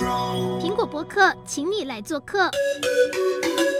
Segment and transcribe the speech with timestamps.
[0.00, 2.50] 苹果博客，请你来做客。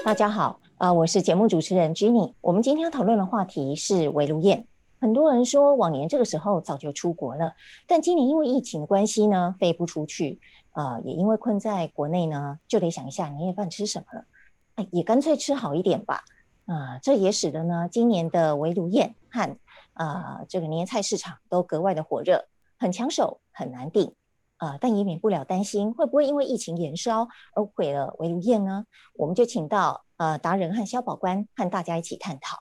[0.04, 2.34] 大家好，啊、我是节目主持人 Jenny。
[2.42, 4.66] 我们今天要讨论的话题是围炉宴。
[5.00, 7.54] 很多人说往年这个时候早就出国了，
[7.86, 10.38] 但今年因为疫情的关系呢，飞不出去。
[10.72, 14.26] 呃，也因为困在国内呢，就得想一下年夜饭吃什么了。
[14.74, 16.24] 哎，也干脆吃好一点吧。
[16.66, 19.56] 啊、这也使得呢，今年的围炉宴和
[19.94, 22.44] 啊、这个年菜市场都格外的火热，
[22.78, 24.12] 很抢手，很难订。
[24.60, 28.84] 呃，但也免不了担心会不会因为疫情延烧而毁了围炉宴呢？
[29.14, 32.58] 我们就请到呃达人和消保官和大家一起探讨。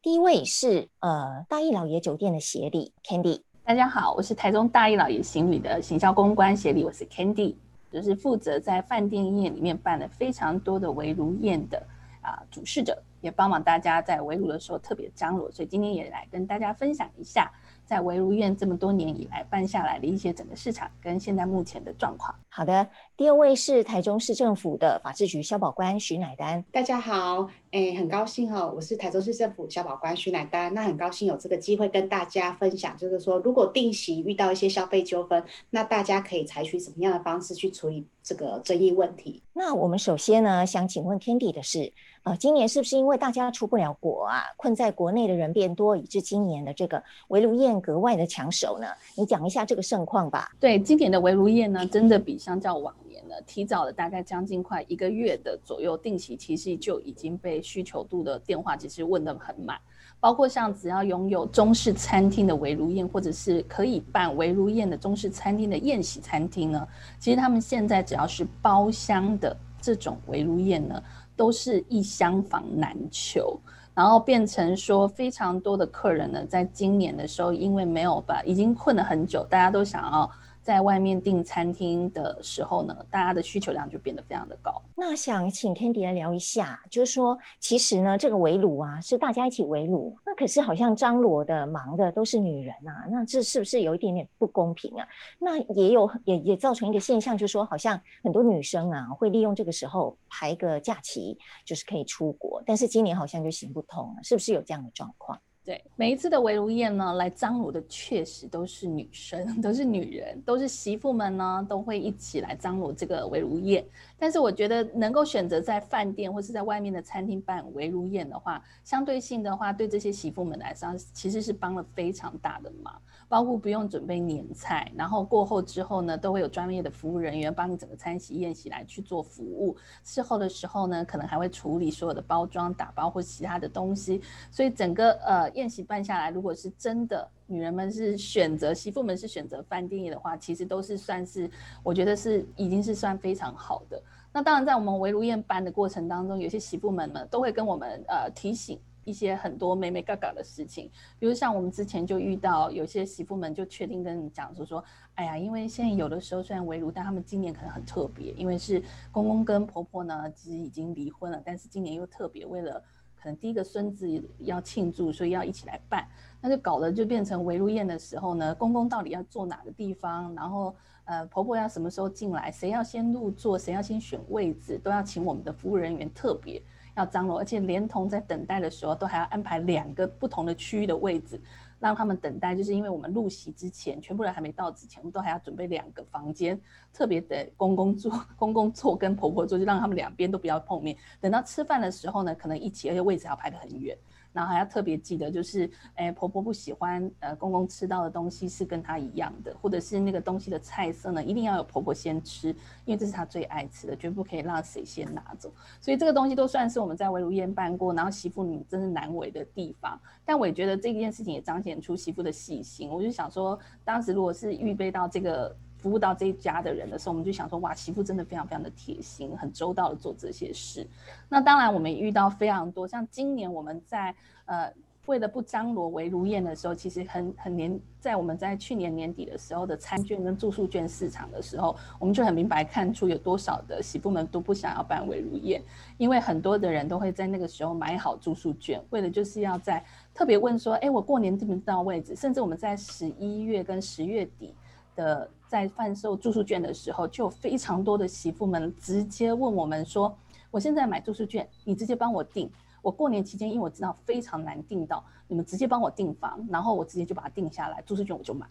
[0.00, 3.42] 第一位是呃大义老爷酒店的协理 Candy。
[3.64, 7.56] 大家好，我是台中大义老爷行旅的行销公关协理，我是 Candy，
[7.90, 11.84] 就是负责在饭店业里面办了非常多的围炉宴的
[12.20, 17.52] 啊、主事者，也帮忙大家在围炉的时候特别张罗，所以今天也来跟大家分享一下。
[17.84, 22.34] 在维如院这么多年以来办下来的一些整个市场跟现在目前的状况。
[22.48, 26.64] 好的，第二位是台中市政府的法制局消保官徐乃丹。
[26.72, 30.72] 大家好，哎，很高兴哦，我是台中市政府消保官徐乃丹。
[30.72, 39.42] 那很高兴有这个机会跟大家分享，就是说如果定期遇到一些消费纠纷，那大家可以采取什么样的方式去处理这个争议问题？
[39.52, 41.92] 那我们首先呢，想请问 Candy 的是。
[42.24, 48.86] 呃，今年是不是因为大家出不了国啊，困在国内的人变多，以致今年的这个围炉宴格外的抢手呢？
[49.14, 50.50] 你讲一下这个盛况吧。
[50.58, 59.78] 对，今年的围炉宴呢，真的比相较往年呢，提早了大概将近快一个月的左右定期，其实就已经被需求度的电话其实问得很满。
[60.18, 71.02] 包括像只要拥有中式餐厅的围炉宴，或者是可以办围炉宴的中式餐厅的宴席餐厅呢，其实他们现在只要是包厢的这种围炉宴呢。
[71.36, 73.58] 都是一厢房难求，
[73.94, 80.30] 然后变成说非常多的客人呢，在今年的时候，因为没有把，已经困了很久，大家都想要。
[80.64, 84.80] 在外面订餐厅的时候呢，大家的需求量就变得非常的高。
[84.96, 95.06] 那想请 Candy 来聊一下，就是说，其实呢，这个围炉啊，是大家一起围炉，那可是好像张罗的忙的都是女人啊，那这是不是有一点点不公平啊？
[95.38, 105.38] 那也有也也造成一个现象，就是说，好像很多女生啊，会利用这个时候排个假期，就是可以出国，但是今年好像就行不通了，是不是有这样的状况？
[105.64, 113.82] 对，每一次的围炉宴呢，来张罗的确实都是女生， 都是女人，都是媳妇们呢，都会一起来张罗这个围炉宴。
[114.18, 123.00] 但是我觉得能够选择在饭店或是在外面的餐厅办围炉宴的话，相对性的话，对这些媳妇们来说，其实是帮了非常大的忙。
[123.26, 129.76] 包括不用准备年菜，然后过后之后呢，都会有专业的服务人员帮你整个餐席宴席来去做服务。
[130.04, 134.20] 事后的时候呢，可能还会处理所有的包装、打包或其他的东西。
[134.50, 141.50] 所以整个呃宴席办下来，如果是真的女人们是选择媳妇们是选择饭店业的话，其实都是算是
[141.82, 144.02] 我觉得是已经是算非常好的。
[144.32, 148.78] 那当然，在我们围炉宴办的过程当中，有些媳妇们呢都会跟我们呃提醒。
[149.06, 154.82] 一些很多美美嘎嘎的事情，比如像我们之前就遇到有些媳妇们就确定跟你讲说说，
[155.16, 158.82] 哎呀，因为现在有的时候虽然围炉，但他们今年可能很特别，因为是
[159.12, 162.82] 公公跟婆婆呢其实已经离婚了，但是今年又特别为了
[163.24, 166.06] 可能第一个孙子要庆祝，所以要一起来办，
[166.42, 170.76] 那就搞得就变成围炉宴的时候呢，公公到底要坐哪个地方，然后
[171.06, 176.62] 呃婆婆要什么时候进来，谁要先入座，谁要先选位置，都要请我们的服务人员特别。
[176.96, 181.40] 要张罗，而且连同在等待的时候，都还要安排两个不同的区域的位置，
[181.84, 182.54] 让他们等待。
[182.54, 186.58] 就是因为我们入席之前，全部人还没到之前，我们都还要准备两个房间，
[186.94, 190.96] 特别的公公坐、公公坐跟婆婆坐，就让他们两边都不要碰面。
[191.20, 193.96] 等到吃饭的时候呢，可能一起，而且位置要排得很远。
[194.34, 202.48] 然后还要特别记得，就是，哎，婆婆不喜欢，呃，公公吃到的东西是跟她一样的，或者是那个东西的菜色呢，一定要有婆婆先吃，
[202.84, 205.50] 因为这是她最爱吃的，绝不可以让谁先拿走。
[205.80, 209.98] 所以这个东西都算是我们在围炉宴办过，然后媳妇你真是难为的地方。
[210.24, 212.90] 但我也觉得这件事情也彰显出媳妇的细心。
[212.90, 215.56] 我就想说，当时如果是预备到这个。
[215.84, 220.86] 服务到这一家的人的时候，我们就想说，哇，媳妇真的非常非常的贴心，很周到的做这些事。
[221.28, 224.14] 那当然，我们遇到非常多，像今年我们在
[224.46, 224.72] 呃
[225.04, 235.62] 为了不张罗围炉宴的时候，其实很很年，在我们在去年年底的时候的餐券跟住宿券市场的时候，我们就很明白看出有多少的媳妇们都不想要办围炉宴，
[235.98, 239.84] 因为很多的人都会在那个时候买好住宿券，为了就是要在
[240.14, 242.16] 特别问说，哎，我过年知不知道位置？
[242.16, 244.54] 甚至我们在十一月跟十月底
[244.94, 245.30] 的。
[245.46, 250.12] 在贩售住宿券的时候，就有非常多的媳妇们直接问我们说
[250.50, 252.50] ：“我现在买住宿券，你直接帮我订。
[252.82, 258.44] 我过年期间，因为我知道非常难订到，你们直接帮我订房，然后我直接就把它订下来，住宿券我就买。”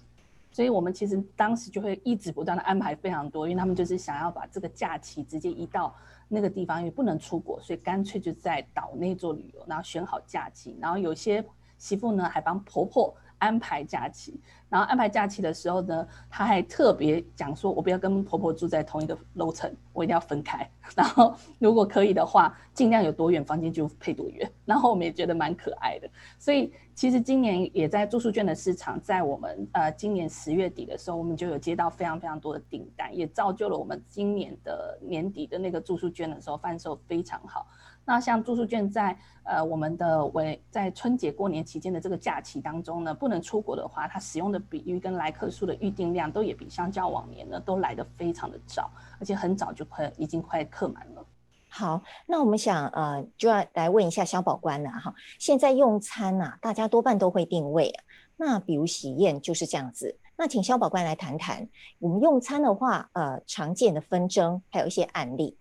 [0.49, 5.93] 所以我们其实当时就会一直不断的安排非常多，因为他们就是想要把这个假期直接移到
[6.29, 11.43] 那个地方，因为不能出国，所以干脆就在岛内做旅游，然后选好假期，然后有些
[11.77, 13.13] 媳妇呢还帮婆婆
[13.43, 14.39] 安排假期。
[14.69, 20.67] 然后安排假期的时候呢，他还特别讲说，我不要跟婆婆住在同一个楼层，我一定要分开。
[20.95, 24.51] 然后如果可以的话，尽量有多远房间就配多远。
[24.65, 26.09] 然后我们也觉得蛮可爱的。
[26.39, 37.67] 所以其实今年也在住宿券的市场，在我们呃今年十月底的时候，我们就有接到非常非常多的订单，也造就了我们今年的年底的那个住宿券的时候贩售非常好。
[38.05, 51.25] 那像住宿券在呃我们的为在春节过年期间的这个假期当中呢，不能出国的话，它使用的比率跟来客数的预订量都也比相较往年呢都来得非常的早，而且很早就快已经快客满了。
[51.69, 57.93] 好，那我们想呃就要来问一下萧宝官了哈，现在用餐呐、啊，大家多半都会订位，
[58.35, 61.67] 那比如喜宴就是这样子，那请萧宝官来谈谈
[61.99, 65.57] 我们用餐的话，呃常见的纷争还有一些案例。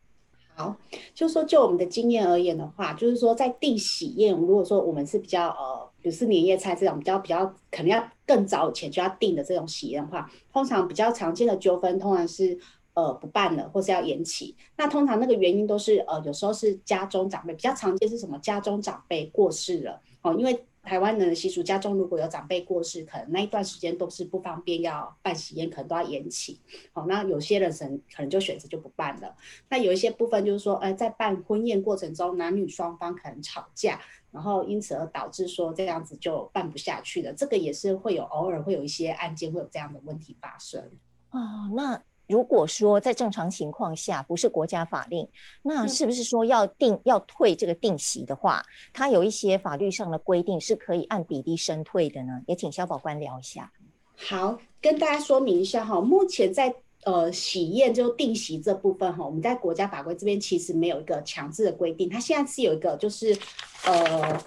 [0.54, 0.76] 好，
[1.14, 12.58] 就说就我们的经验而言的话，就是说在订喜宴，如果说我们是比较呃，比如是年夜菜这种比较比较可能要更早以前就要订的这种喜宴的话，通常比较常见的纠纷，通常是
[12.94, 14.54] 呃不办了，或是要延期。
[14.76, 18.38] 那通常那个原因都是呃有时候是家中长辈，比较常见是什么？
[18.38, 20.64] 家中长辈过世了哦，因为。
[20.82, 26.60] 台湾人的习俗，家中如果有长辈过世，可能那一段时间都是不方便要办喜宴，可能都要延期。
[26.92, 27.72] 好，那有些人
[28.14, 29.34] 可能就选择就不办了。
[29.68, 34.00] 那有一些部分就是说，呃，在办婚宴过程中，男女双方可能吵架，
[34.30, 37.32] 然后因此而导致说这样子就办不下去了。
[37.32, 40.90] 这个也是会有偶尔会有一些案件会有这样的问题发生。
[41.30, 42.02] 哦，那。
[42.32, 45.28] 如果说在正常情况下不是国家法令，
[45.62, 52.40] 那是不是说要定要退这个定席的话，它有一些法律上的规定是可以按比例申退的呢？
[52.46, 53.70] 也请萧宝官聊一下。
[54.16, 56.74] 好，跟大家说明一下哈，目前在
[57.04, 63.36] 呃喜宴就定席这部分哈，我们在国家法规这边其实没有一个强制的规定，它现在是有一个就是
[63.84, 64.42] 呃。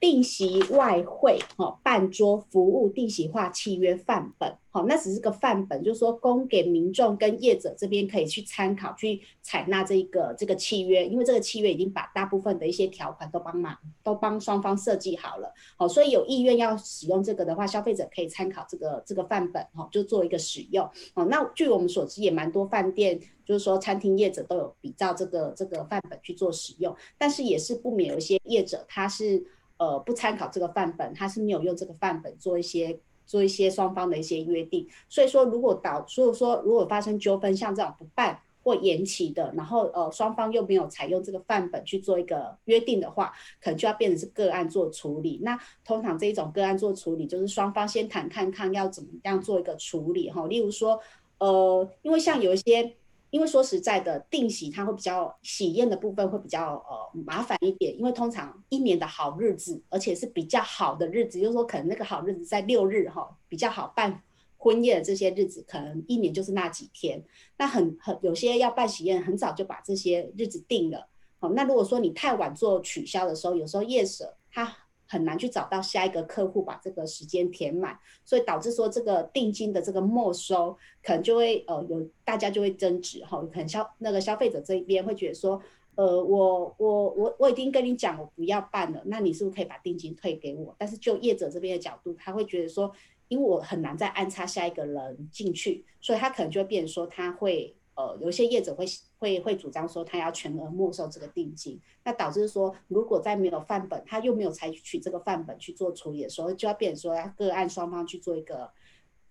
[0.00, 29.44] 定席外烩，哈，办桌服务定席化契约范本，好，那只是个范本，就是说供给民众跟业者这边可以去参考，去采纳这个这个契约，因为这个契约已经把大部分的一些条款都帮忙都帮双方设计好了，好，所以有意愿要使用这个的话，消费者可以参考这个这个范本，哈，就做一个使用，哦，那据我们所知，也蛮多饭店，就是说餐厅业者都有比照这个这个范本去做使用，但是也是不免有一些业者他是。
[29.80, 34.86] 呃，不参考这个范本，他是没有用这个范本做一些做一些双方的一些约定。
[35.08, 45.40] 所以说，如果导，所以说如果发生纠纷，像这种不办或延期的，然后呃双方又没有采用这个范本去做一个约定的话，可能就要变成是个案做处理。
[45.42, 50.46] 那通常这一种个案做处理，就是双方先谈看看要怎么样做一个处理哈。
[50.46, 51.00] 例如说，
[51.38, 52.94] 呃，因为像有一些。
[53.30, 64.22] 因为说实在的，定喜它会比较喜宴的部分会比较呃麻烦一点，因为通常一年的好日子，而且是比较好的日子，就是说可能那个好日子在六日哈，比较好办
[64.56, 67.22] 婚宴的这些日子，可能一年就是那几天。
[67.56, 71.08] 那很很有些要办喜宴，很早就把这些日子定了。
[71.38, 74.76] 好，那如果说你太晚做取消的时候，有时候业者他。
[75.10, 85.60] 很难去找到下一个客户把这个时间填满，所以导致说这个定金的这个没收，可能就会呃有大家就会争执哈，可能消那个消费者这一边会觉得说，
[85.96, 90.72] 呃我我我我已经跟你讲我不要办了，那你是不是可以把定金退给我？
[90.78, 92.92] 但是就业者这边的角度，他会觉得说，
[93.26, 97.74] 因为我很难再安插下一个人进去，所以他可能就会变成说他会。
[97.96, 98.86] 呃，有些业者会
[99.20, 108.70] 会会主张说他要全额没收这个定金，那导致说如果在没有范本，他又没有采取这个范本去做处理的时候，就要变成说要个案双方去做一个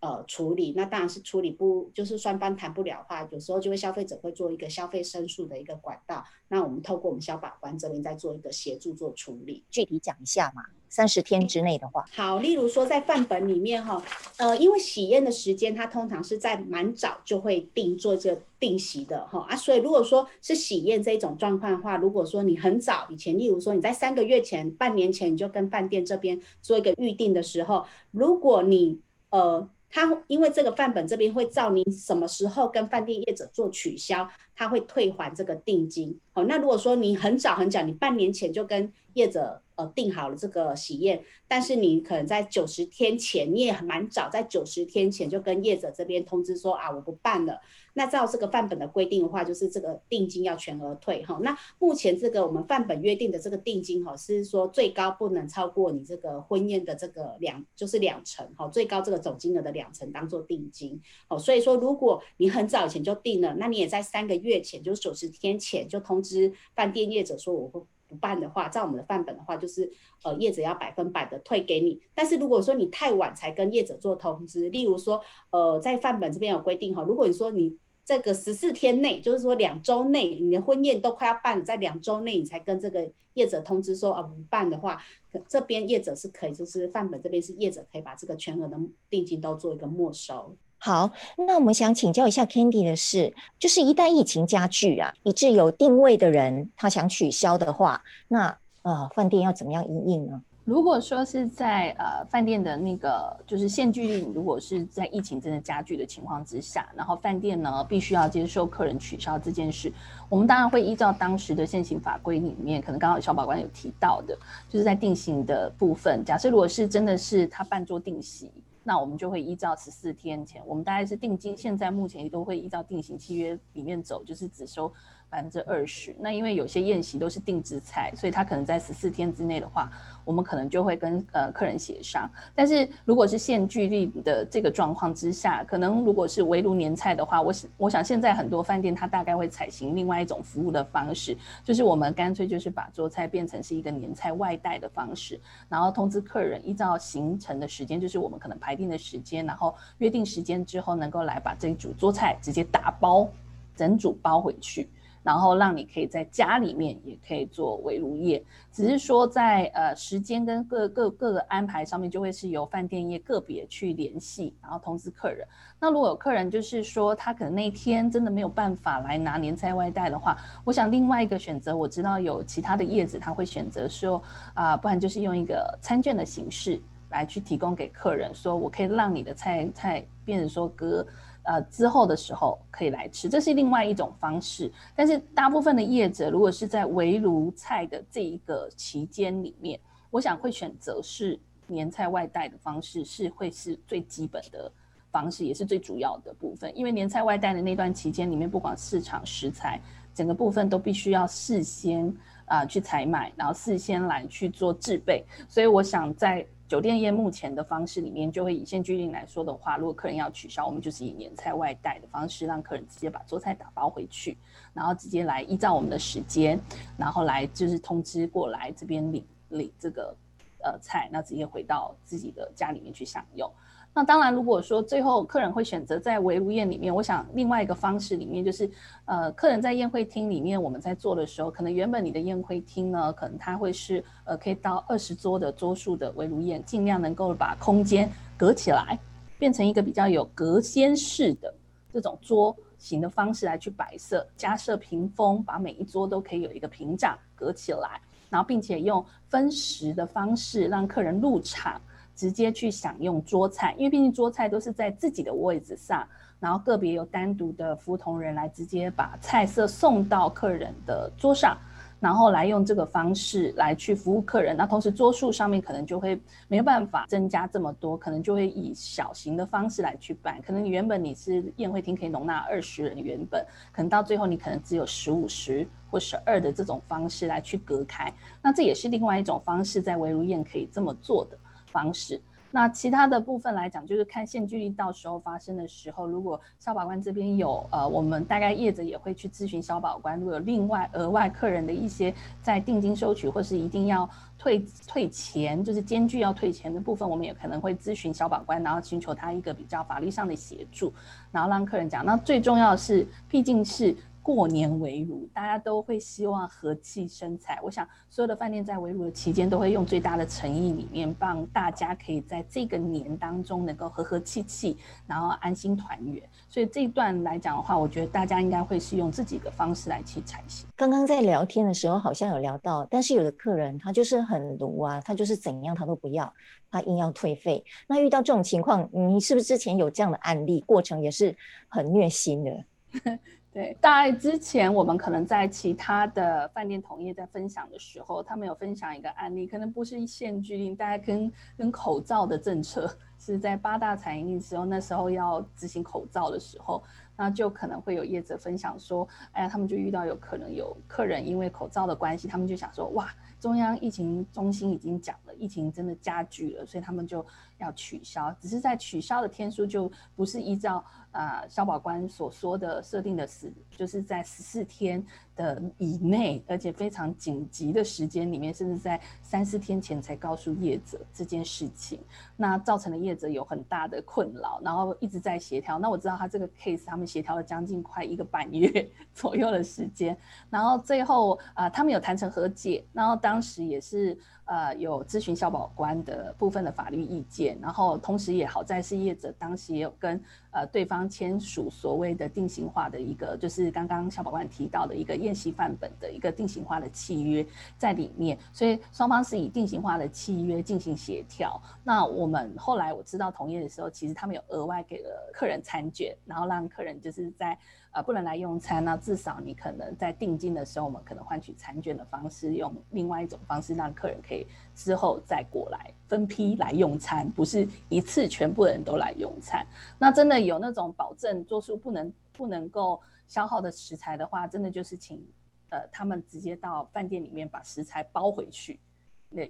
[0.02, 10.64] 呃处理，那当然是处理不就是双方谈不了的话，有时候就会消费者会做一个消费申诉的一个管道，那我们透过我们消保官这边再做一个协助做处理，具体讲一下嘛。
[10.92, 14.04] 三十天之内的话，好，例如说在范本里面哈，
[14.38, 29.70] 呃，因为喜宴的时间，它通常是在蛮早就会定做这个定席的哈啊，所以如果说是喜宴这种状况的话，如果说你很早以前，例如说你在三个月前、半年前你就跟饭店这边做一个预定的时候，如果你呃。
[29.90, 36.20] 他因为这个范本这边会照你什么时候跟饭店业者做取消，他会退还这个定金。
[36.44, 47.60] 那如果说你很早很早，你半年前就跟业者呃订好了这个喜宴，但是你可能在九十天前，你也蛮早，在九十天前就跟业者这边通知说啊，我不办了。
[47.94, 51.38] 那照这个范本的规定的话，就是这个定金要全额退哈。
[51.42, 61.38] 那目前这个我们范本约定的这个定金哈，是说最高不能超过你这个婚宴的这个两，就是两成哈，最高这个总金额的两成当做定金哦。
[61.38, 69.92] 所以说，如果你很早以前就定了，那你也在三个月前，就是九十天前就通知知饭店业者说我不不办的话，照我们的范本的话，就是
[70.24, 72.00] 呃业者要百分百的退给你。
[72.14, 75.22] 但是如果说你太晚才跟业者做通知，例如说
[75.52, 85.00] 呃在范本这边有规定哈，如果你说你这个十四天内，就是说两周内，你的婚宴都快要办，在两周内你才跟这个业者通知说啊不办的话，
[85.48, 88.76] 这边业者是可以，就是范本这边是业者可以把这个全额的
[89.12, 90.56] 定金都做一个没收。
[90.80, 100.42] 好，那我们想请教一下 Candy 的是，就是一旦疫情加剧啊，以致有定位的人他想取消的话，那呃饭店要怎么样因应呢？
[100.64, 109.92] 如果说是在呃饭店的那个就是限距令，如果是在疫情真的加剧的情况之下，然后饭店呢必须要接受客人取消这件事，
[110.30, 114.38] 我们当然会依照当时的现行法规里面，可能刚刚小宝官有提到的，
[114.70, 118.52] 就是在定型的部分，假设如果是真的是他办桌定席，
[118.90, 124.92] 那我们就会依照十四天前，我们大概是定金，现在目前都会依照定型契约里面走，就是只收。
[125.30, 129.92] 百分之二十，那因为有些宴席都是定制菜，所以他可能在十四天之内的话，
[130.26, 132.30] 我们可能就会跟呃客人协商。
[132.56, 153.30] 但是如果是限聚令的这个状况之下，可能如果是围炉年菜的话，我想我想现在很多饭店它大概会采行另外一种服务的方式，就是我们干脆就是把桌菜变成是一个年菜外带的方式，然后通知客人依照行程的时间，就是我们可能排定的时间，然后约定时间之后能够来把这一组桌菜直接打包，
[153.76, 154.90] 整组包回去。
[155.22, 165.46] 然后让你可以在家里面也可以做围炉宴，只是说在呃时间跟各各各个安排上面，就会是由饭店业个别去联系，然后通知客人。
[165.80, 174.22] 那如果有客人就是说他可能那天真的没有办法来拿年菜外带的话，我想另外一个选择，我知道有其他的业子他会选择说
[174.54, 181.06] 啊、不然就是用一个餐券的形式来去提供给客人，说我可以让你的菜菜变成说隔。
[181.50, 184.72] 呃，之后的时候可以来吃，这是另外一种方式。
[184.96, 189.80] 但是大部分的业者，如果是在围炉菜的这一个期间里面，
[190.12, 194.72] 我想会选择是年菜外带的方式，是会是最基本的
[195.12, 196.72] 方式，也是最主要的部分。
[196.78, 199.82] 因为年菜外带的那段期间里面，不管市场食材，
[200.14, 202.16] 整个部分都必须要事先
[202.46, 205.26] 啊、去采买，然后事先来去做制备。
[205.48, 206.46] 所以我想在。
[206.70, 214.38] 酒店业目前的方式里面，就会以现居令来说的话，如果客人要取消，我们就是以年菜外带的方式，让客人直接把桌菜打包回去，
[214.72, 216.60] 然后直接来依照我们的时间，
[216.96, 220.16] 然后来就是通知过来这边领领这个
[220.64, 223.52] 呃菜，那直接回到自己的家里面去享用。
[224.00, 228.72] 那当然，如果说最后客人会选择在围炉宴里面，我想另外一个方式里面就是，
[229.04, 238.98] 呃，客人在宴会厅里面我们在做的时候，可能原本你的宴会厅呢，可能它会是呃可以到二十桌的桌数的围炉宴，尽量能够把空间隔起来，
[239.38, 241.54] 变成一个比较有隔间式的
[241.92, 251.82] 这种桌型的方式来去摆设，加设屏风，把每一桌都可以有一个屏障隔起来，然后并且用分食的方式让客人入场。
[252.20, 256.06] 直接去享用桌菜，因为毕竟桌菜都是在自己的位置上，
[256.38, 261.58] 然后个别有单独的服务同仁来直接把菜色送到客人的桌上，
[261.98, 264.58] 然后来用这个方式来去服务客人。
[264.58, 270.42] 那同时桌数上面可能就会没有办法增加这么多，可能就会以小型的方式来去办。
[270.46, 278.14] 可能你原本你是宴会厅可以容纳二十人，原本可能到最后你可能只有十五十或十二的这种方式来去隔开。
[278.44, 281.38] 那这也是另外一种方式，在围炉宴可以这么做的
[281.72, 282.22] 方式，
[282.52, 300.92] 那其他的部分来讲，就是看限距令到时候发生的时候，如果消保官这边有呃，我们大概业者也会去咨询消保官，如果有另外额外客人的一些在定金收取或是一定要退退钱，就是间距要退钱的部分，我们也可能会咨询消保官，然后寻求他一个比较法律上的协助，
[301.32, 302.04] 然后让客人讲。
[302.04, 303.96] 那最重要是，毕竟是。
[304.22, 307.60] 过年围炉，大家都会希望和气生财。
[307.64, 316.22] 我想所有的饭店在围炉的期间，都会用最大的诚意里面，帮大家可以在这个年当中能够和和气气，然后安心团圆。
[316.50, 320.68] 所以这一段来讲的话，我觉得大家应该会是用自己的方式来去才行。
[320.76, 326.32] 刚刚在聊天的时候，好像有聊到，但是有的客人他就是很卢啊，他就是怎样他都不要，
[326.70, 327.64] 他硬要退费。
[327.88, 330.60] 那遇到这种情况，你是不是之前有这样的案例？
[330.62, 331.36] 过程也是
[331.68, 332.64] 很虐心的。
[333.60, 346.82] 对，大概之前我们可能在其他的饭店同业在分享的时候，他们有分享一个案例，可能不是限聚令，大概跟跟口罩的政策是在八大产业的时候，那时候要执行口罩的时候，
[347.18, 357.26] 那就可能会有业者分享说，哎呀，他们就遇到有可能有客人因为口罩的关系，他们就想说，哇，中央疫情中心已经讲了，疫情真的加剧了，所以他们就
[357.58, 360.82] 要取消，只是在取消的天数就不是依照。
[361.12, 365.04] 啊，消保官所说的设定的是，就是在十四天
[365.36, 372.00] 的以内，而且非常紧急的时间里面，甚至在三四天前才告诉业者这件事情，
[372.38, 375.80] 那造成了业者有很大的困扰，然后一直在协调。
[375.80, 380.16] 那我知道他这个 case，他们协调了将近快一个半月左右的时间，
[380.50, 384.18] 然后最后啊、他们有谈成和解，然后当时也是。
[384.50, 390.20] 呃，有咨询消保官的部分的法律意见，然后同时也好在是业者当时也有跟
[390.52, 397.46] 呃对方签署所谓的定型化的一个，就是刚刚小宝官提到的一个宴席范本的一个定型化的契约
[397.78, 401.62] 在里面，所以双方是以定型化的契约进行协调。
[401.84, 407.58] 那我们后来我知道同业的时候，其实他们有额外给了客人餐券，然后让客人就是在。
[407.92, 419.66] 呃，不能来用餐，那至少你可能在定金的时候，我们可能换取餐券的方式，用另外一种方式让客人可以之后再过来分批来用餐，不是一次全部人都来用餐。
[419.98, 425.26] 那真的有那种保证做出不能不能够消耗的食材的话，真的就是请
[425.70, 428.80] 呃他们直接到饭店里面把食材包回去。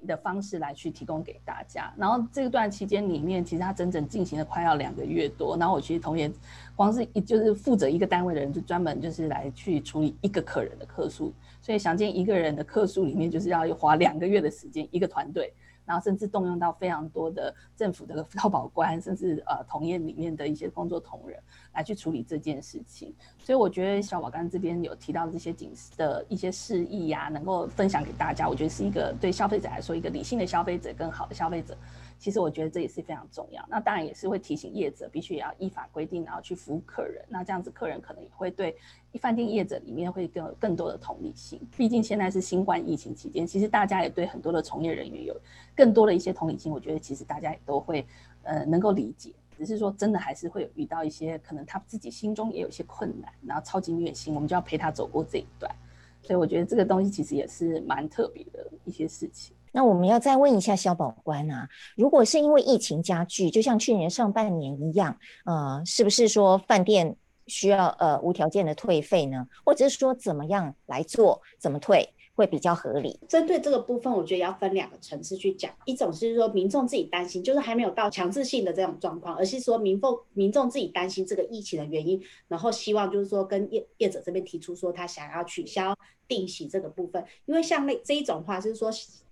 [0.05, 5.55] 的方式来去提供给大家，然后这段期间里面，其实它整整进行了快要两个月多。
[5.57, 6.29] 然后我其实同业
[6.75, 15.53] 光是一就是负责一个单位的人，就专门就是来去处理一个客人的客诉，所以想见一个人的客诉里面，就是要花两个月的时间，一个团队。
[15.89, 21.35] 然后甚至动用到非常多的政府的消保官，甚至呃同业里面的一些工作同仁
[21.73, 23.11] 来去处理这件事情。
[23.39, 31.75] 所以我觉得消保官这边有提到这些警示的一些示意呀，能够分享给大家，我觉得是一个对消费者来说一个理性的消费者，更好的消费者。
[32.19, 33.65] 其实我觉得这也是非常重要。
[33.69, 37.23] 那当然也是会提醒业者必须也要依法规定，然后去服务客人。
[37.29, 38.75] 那这样子客人可能也会对
[39.13, 41.59] 饭店业者里面会更有更多的同理心。
[41.77, 45.35] 毕竟现在是新冠疫情期间，其实大家也对很多的从业人员有
[45.73, 46.71] 更多的一些同理心。
[46.71, 48.05] 我觉得其实大家也都会
[48.43, 55.73] 呃能够理解，只是说真的还是会有遇到一些可能他自己心中也有一些困难，然后超级虐心，我们就要陪他走过这一段。
[56.21, 59.55] 所以我觉得这个东西其实也是蛮特别的一些事情。
[59.71, 67.15] 那我们要再问一下肖保官啊，如果是因为疫情加剧，就像去年上半年一样，呃，是不是说饭店
[67.47, 69.47] 需要呃无条件的退费呢？
[69.65, 73.19] 或者是说怎么样来做，怎么退会比较合理？
[73.27, 85.93] 针对这个部分，我觉得要分两个层次去讲，一种是说民众自己担心，就是还没有到强制性的这种状况，而是说民众民众自己担心这个疫情的原因，然后希望就是说跟业业者这边提出说他想要取消
[86.29, 88.89] 定席这个部分，因为像那这一种话就是说。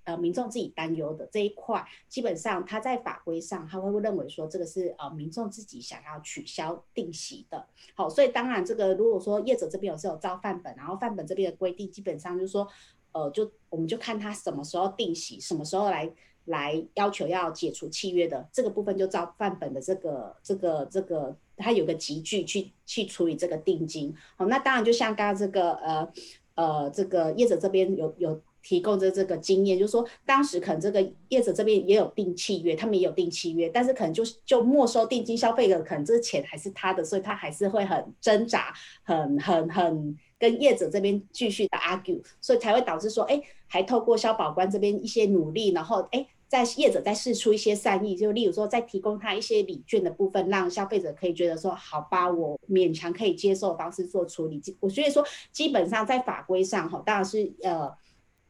[0.08, 7.68] 呃，民众自己担忧的这一块，基本上他在法规上，他会不会认为说这个是呃民众自己想要取消定席的。
[7.94, 12.66] 好，所以当然这个如果说业者这边有是有照范本，然后范本这边的规定基本上就是说，
[13.12, 16.10] 呃，就我们就看他什么时候定席，什么时候来
[16.46, 24.16] 来要求要解除契约的这个部分，就照范本的这个这个这个，他有个集聚去去处理这个定金。
[24.38, 26.10] 好，那当然就像刚刚这个呃
[26.58, 28.42] 呃这个业者这边有有。
[28.64, 54.62] 提供的这个经验，就是说，当时可能这个业者这边也有定契约，他们也有定契约，但是可能就就没收定金消费的，可能这钱还是他的，所以他还是会很挣扎，很很很跟业者这边继续的 argue，所以才会导致说，哎，还透过消保官这边一些努力，然后哎，在业者再释出一些善意，就例如说再提供他一些礼券的部分，让消费者可以觉得说，好吧，我勉强可以接受的方式做处理。
[54.80, 57.92] 我所以说，基本上在法规上哈，当然是呃。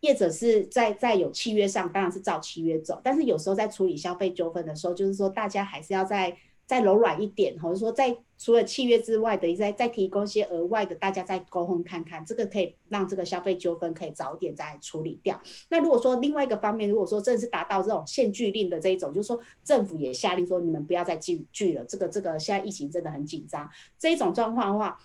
[0.02, 3.02] 业者是在在有契约上，当然是照契约走。
[3.04, 15.42] 但是有时候在处理消费纠纷的时候，就是说大家还是要在再柔软一点，或者说在除了契约之外的，再再提供一些额外的，大家再沟通看看，这个可以让这个消费纠纷可以早点再处理掉。
[15.70, 25.00] 那如果说另外一个方面，如果说真的是达到这种限聚令的这一种，就是说政府也下令说你们不要再聚聚了，这个这个现在疫情真的很紧张，这一种状况的话。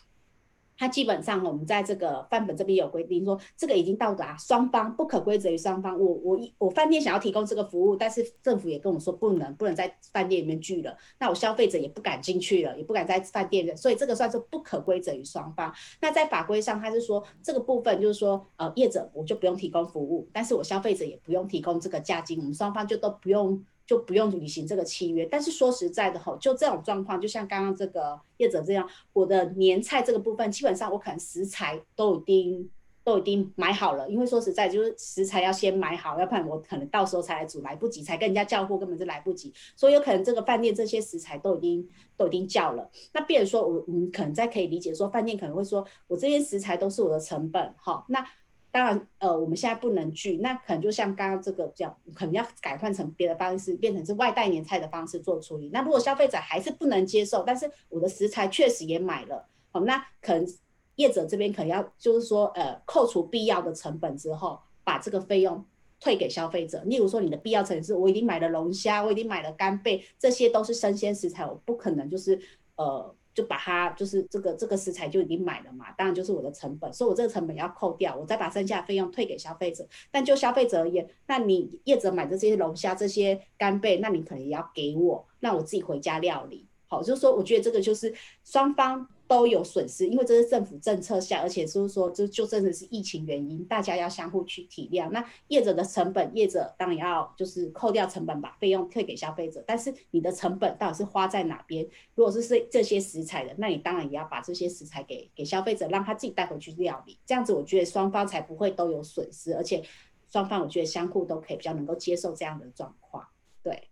[0.82, 5.96] 它基本上，我们在这个范本这边有规定说，这个已经到达双方不可归责于双方。
[5.96, 15.72] 我我我饭店想要提供这个服务，但是政府也跟我说不能不能在饭店里面聚了，那我消费者也不敢进去了，也不敢在饭店的，所以这个算是不可归责于双方。
[16.00, 23.64] 那在法规上，它是说这个部分就是说，呃，业者我就不用提供服务，但是我消费者也不用提供这个价金，我们双方就都不用。
[23.92, 25.26] 就不用履行这个契约。
[25.26, 32.70] 但是说实在的吼，就这种状况，就像刚刚这个业者这样，我的年菜这个部分，基本上我可能食材都已经
[33.04, 39.52] 都已经买好了，因为说实在就是食材要先买好，要不然我可能到时候才来煮来不及，才跟人家叫货根本就来不及。
[39.76, 48.26] 所以有可能这个饭店这些食材都已经都已经叫了，那变成说我我们可能再可以理解说，饭店可能会说我这些食材都是我的成本，好那。
[48.72, 55.68] 当然，呃，我们现在不能拒，那可能就像刚刚这个这样，可能要改换成别的方式，变成是外带年菜的方式做处理。
[55.70, 60.46] 那如果消费者还是不能接受，但是我的食材确实也买了，好，那可能
[60.94, 65.62] 业者这边可能要就是说，呃，扣除必要的成本之后，把这个费用
[66.00, 66.82] 退给消费者。
[66.86, 72.40] 例如说，你的必要成本是我已经买了龙虾，我已经买了干贝，这些都是生鲜食材，我不可能就是
[72.76, 73.14] 呃。
[73.34, 79.86] 就把它就是这个这个食材就已经买了嘛，当然就是我的成本，所以我这个成本要扣掉，我再把剩下的费用退给消费者。
[80.10, 86.66] 但就消费者而言，那你业者买的这些龙虾、这些干贝，那你可能也要给我，那我自己回家料理。
[86.86, 88.14] 好，就是说，我觉得这个就是
[88.44, 89.08] 双方。
[89.32, 95.08] 都有损失，因为这是政府政策下，而且就是说，就就真的是疫情原因，大家要相互去体谅。
[95.08, 99.64] 那业者的成本，业者当然要就是扣掉成本，把费用退给消费者。
[99.66, 101.82] 但是你的成本到底是花在哪边？
[102.14, 107.18] 如果是这这些食材的，那你当然也要把这些食材给给消费者，让他自己带回去料理。
[107.24, 109.82] 这样子，我觉得双方才不会都有损失，而且
[110.30, 113.26] 双方我觉得相互都可以比较能够接受这样的状况。
[113.62, 113.88] 对。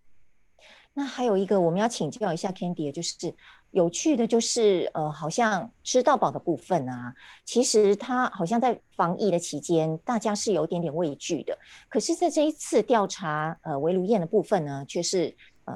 [0.92, 3.34] 那还有一个我们要请教一下 Candy 就是。
[3.72, 11.56] 有趣的就是，呃，好像吃到饱的部分啊，其实它好像在防疫的期间，大家是有点点畏惧的。
[11.88, 15.32] 可是，在这一次调查，呃，围炉宴的部分呢，却是
[15.66, 15.74] 呃，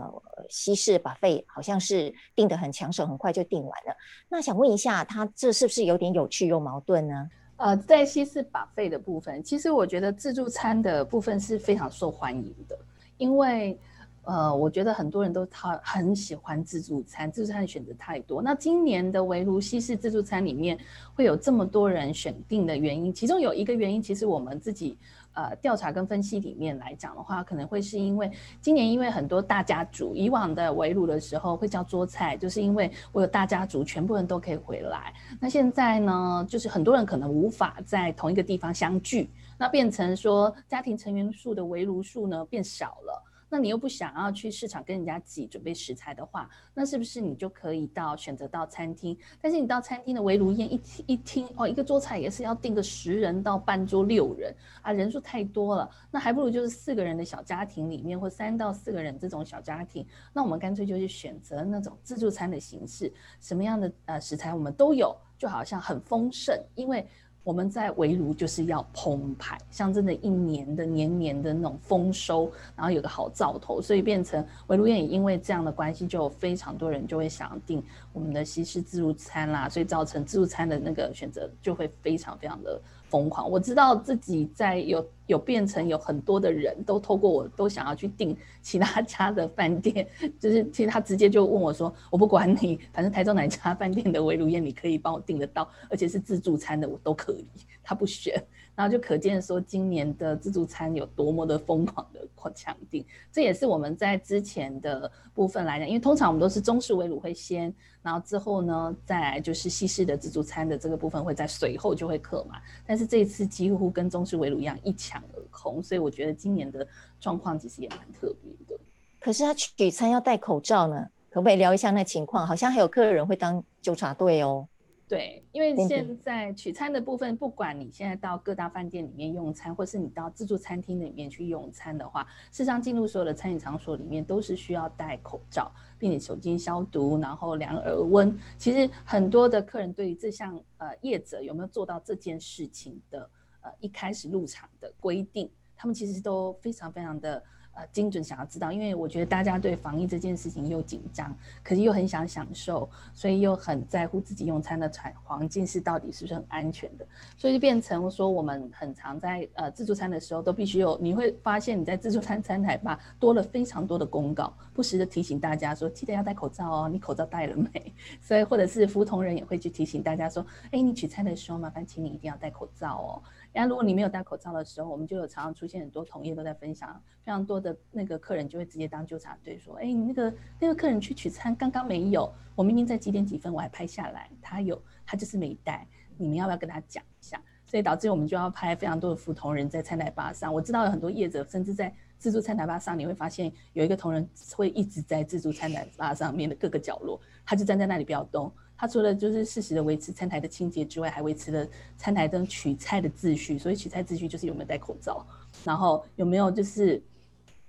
[0.49, 3.97] 西式 buffet 好像是订得很抢手，很快就订完了。
[4.29, 7.31] 那想问一下，他这是不是有点有趣又矛盾呢？
[7.59, 12.77] 呃，在西式 buffet 的部分，其实我觉得自助餐的部分是非常受欢迎的，
[13.19, 13.79] 因为。
[14.25, 18.41] 呃，我觉得很多人都他很喜欢自助餐，自助餐的选择太多。
[18.41, 20.79] 那今年的围炉西式自助餐里面
[21.15, 24.97] 会有这么多人选定的原因，其中有一个原因，其实我们自己
[25.35, 35.13] 呃调查跟分析里面来讲的话，可能会是因为今年因为很多大家族，以往的围炉的时候会叫桌菜，就是因为我有大家族，全部人都可以回来。
[35.39, 43.23] 那现在呢，就是很多人可能无法在同一个地方相聚，那变成说家庭成员数的围炉数呢变少了。
[43.55, 49.17] 那你又不想要去市场跟人家挤准备食材的话，那是不是你就可以到选择到餐厅？
[49.41, 67.07] 但是你到餐厅的围炉宴一一听哦，一个桌菜也是要订个十人到半桌六人啊，人数太多了，那还不如就是四个人的小家庭里面，或三到四个人这种小家庭，那我们干脆就去选择那种自助餐的形式，什么样的呃食材我们都有，就好像很丰盛，因为。
[67.45, 82.81] 我们在围炉就是要澎湃，像真的一年的年年的那种丰收，然后有个好兆头，所以变成围炉宴也因为这样的关系，就有非常多人就会想订我们的西式自助餐啦，所以造成自助餐的那个选择就会非常非常的。
[83.15, 83.49] 疯狂！
[83.49, 90.05] 我知道自己在有有变成有很多的人都透过我都想要去订其他家的饭店，
[90.41, 97.47] 就是其实他直接就问我说：“我不管你，反正台州哪家饭店的围炉宴你可以帮我订得到，而且是自助餐的，我都可以。”
[97.85, 98.35] 他不选。
[98.77, 102.21] 然后就可见说，今年的自助餐有多么的疯狂的
[102.55, 112.61] 抢订，这也是我们在之前的部分来讲，因为通常我们都是中式围炉会先，然后之后呢，再来就是西式的自助餐的这个部分会在随后就会客嘛。
[112.87, 116.87] 但是这一次几乎跟中式围炉一样一抢而空，所以我觉得今年的
[117.19, 118.79] 状况其实也蛮特别的。
[119.19, 122.47] 可是他取餐要戴口罩呢，可不可以聊一下那情况？
[122.47, 124.69] 好像还有客人会当纠察队哦。
[125.07, 138.35] 对，因为现在取餐的部分，不管你现在到各大饭店里面用餐，或是你到自助餐厅里面去用餐的话，事实上进入所有的餐饮场所里面都是需要戴口罩，并且酒精消毒，然后量耳温。
[138.57, 143.29] 其实很多的客人对于这项呃业者有没有做到这件事情的
[143.61, 147.43] 呃一开始入场的规定，他们其实都非常非常的。
[147.75, 157.07] 呃，精准想要知道，因为我觉得大家对防疫这件事情又紧张，可是又很想享受，所以又很在乎自己用餐的环环境是到底是不是很安全的，
[157.37, 167.93] 所以就变成说我们很常在呃自助餐的时候都必须有，你会发现你在自助餐餐台吧多了非常多的公告，不时的提醒大家说记得要戴口罩哦，你口罩戴了没？
[168.23, 173.23] 所以或者是服务同仁也会去提醒大家说，哎，你取餐的时候麻烦请你一定要戴口罩哦。
[173.55, 185.87] 然后如果你没有戴口罩的时候，我们就有常常出现很多同业都在分享，非常多的那个客人就会直接当纠察队说：“哎，你那个那个客人去取餐刚刚没有，我明明在几点几分我还拍下来，他有，他就是没带，
[186.19, 190.53] 你们要不要跟他讲一下？”所以导致我们就要拍非常多的服同仁在餐台吧上。
[190.53, 198.53] 我知道有很多业者甚至在自助餐台吧上，你会发现有一个同仁会一直在自助餐台吧上面的各个角落，他就站在那里不要动。
[198.77, 203.59] 他除了就是适时的维持餐台的清洁之外，还维持了餐台灯取菜的秩序。
[203.59, 205.25] 所以取菜秩序就是有没有戴口罩，
[205.65, 207.03] 然后有没有就是。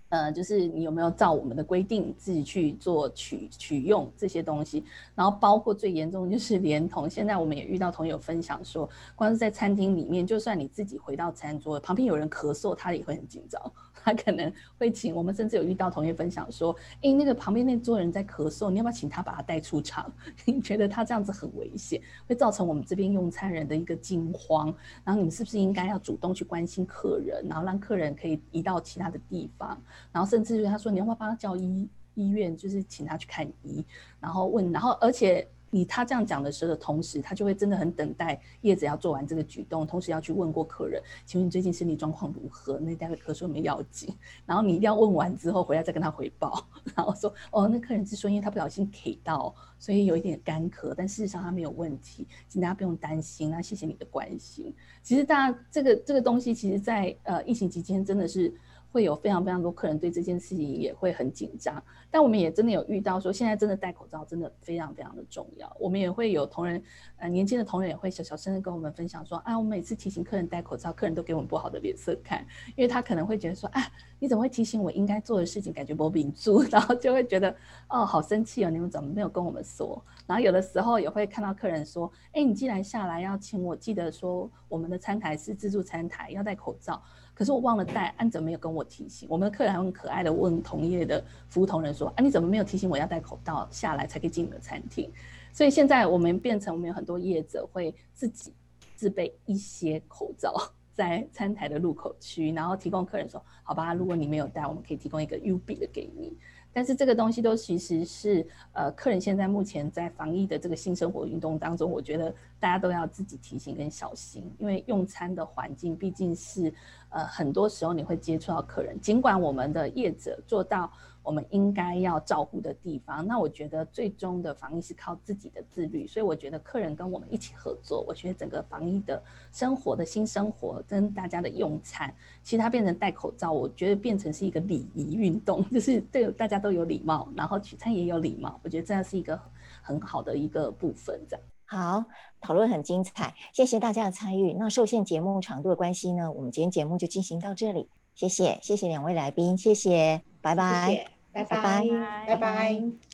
[0.10, 13.60] 呃，就是你有没有照我们的规定自己去做取取用这些东西，然后包括最严重的就是连同现在我们也遇到同友分享说，光是在餐厅里面，就算你自己回到餐桌旁边有人咳嗽，他也会很紧张。
[14.06, 20.14] 他可能会请我们，甚至有遇到同学分享说：“哎，那个旁边那桌人在咳嗽，你要不要请他把他带出场？
[20.46, 24.68] 你觉得他这样子很危险，会造成我们这边用餐人的一个惊慌。
[25.04, 29.76] 然后你们是不是应该要主动去关心客人，然后让客人可以移到其他的地方？
[30.12, 33.84] 然后甚至他说你要不要帮他叫医医院，就是请他去看医，
[34.20, 42.80] 然后问，然后而且。”你他这样讲的时候同时，他就会真的很等待叶子要做完这个举动，同时要去问过客人，请问你最近身体状况如何？
[42.80, 54.74] 那待会咳嗽有没要紧，然后你一定要问完之后回来再跟他回报， 然后说哦，那客人是说因为他不小心咳到，所以有一点干咳，但事实上他没有问题，请大家不用担心啊，谢谢你的关心。
[55.04, 58.54] 其实大家这个这个东西，其实在呃疫情期间真的是。
[58.96, 65.70] 会有非常非常多客人对这件事情也会很紧张，但我们也真的有遇到说，现在真的戴口罩真的非常非常的重要。
[65.78, 66.82] 我们也会有同仁，
[67.18, 73.82] 呃，年轻的同仁也会小小声的跟我们分享说，啊，我每次提醒客人戴口罩，客人都给我们不好的脸色看，因为他可能会觉得说，啊，
[74.18, 77.54] 你怎么会提醒我应该做的事情，感觉不秉住， 然后就会觉得，
[77.90, 80.02] 哦，好生气哦，你们怎么没有跟我们说？
[80.26, 87.04] 然后有的时候也会看到客人说，哎，你既然下来要请我记得说，我们的餐台是自助餐台，要戴口罩。
[87.36, 89.28] 可是我忘了带，安怎么没有跟我提醒？
[89.30, 95.12] 我们的客人还很可爱的问同业的服务同仁说：“啊，你怎么没有提醒我要戴口罩下来才可以进你的餐厅？”
[95.52, 98.54] 所以现在我们变成我们有很多业者会自己
[98.96, 100.54] 自备一些口罩
[100.94, 106.38] 在餐台的入口区，然后提供客人说：“好吧，如果你没有带，我们可以提供一个 U B 的给你。”
[106.76, 116.74] 但是这个东西都其实是呃，客人现在目前在防疫的这个性生活运动当中，我觉得大家都要自己提醒跟小心，因为用餐的环境毕竟是
[117.08, 120.92] 呃，很多时候你会接触到客人，尽管我们的业者做到。
[121.26, 139.38] 我们应该要照顾的地方，那我觉得最终的防疫是靠自己的自律，所以我觉得客人跟我们一起合作，我觉得整个防疫的生活的新生活跟大家的用餐，其实它变成戴口罩，我觉得变成是一个礼仪运动，就是对大家都有礼貌，然后取餐也有礼貌，我觉得这样是一个
[139.82, 141.20] 很好的一个部分。
[141.28, 142.06] 这样好，
[142.40, 144.54] 讨论很精彩，谢谢大家的参与。
[144.54, 150.88] 那受限节目长度的关系呢，我们今天节目就进行到这里，谢谢，谢谢两位来宾，谢谢，拜拜。
[150.88, 151.90] 谢谢拜拜，
[152.26, 152.96] 拜拜。